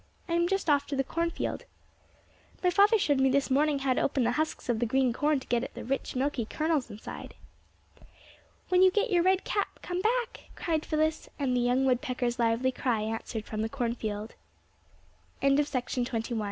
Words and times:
"I 0.27 0.33
am 0.33 0.47
just 0.47 0.67
off 0.67 0.87
to 0.87 0.95
the 0.95 1.03
corn 1.03 1.29
field. 1.29 1.65
My 2.63 2.71
father 2.71 2.97
showed 2.97 3.19
me 3.19 3.29
this 3.29 3.51
morning 3.51 3.77
how 3.77 3.93
to 3.93 4.01
open 4.01 4.23
the 4.23 4.31
husks 4.31 4.67
of 4.67 4.79
the 4.79 4.87
green 4.87 5.13
corn 5.13 5.39
to 5.39 5.45
get 5.45 5.63
at 5.63 5.75
the 5.75 5.83
rich, 5.85 6.15
milky 6.15 6.45
kernels 6.45 6.89
inside." 6.89 7.35
"When 8.69 8.81
you 8.81 8.89
get 8.89 9.11
your 9.11 9.21
red 9.21 9.43
cap, 9.43 9.79
come 9.83 10.01
back," 10.01 10.45
cried 10.55 10.87
Phyllis, 10.87 11.29
and 11.37 11.55
the 11.55 11.61
young 11.61 11.85
woodpecker's 11.85 12.39
lively 12.39 12.71
cry 12.71 13.01
answered 13.01 13.45
from 13.45 13.61
the 13.61 13.69
corn 13.69 13.93
field. 13.93 14.33
A 15.43 15.49
LEGEND 15.49 15.59
OF 15.59 15.69
THE 15.71 15.81
NORTHLAND 16.01 16.39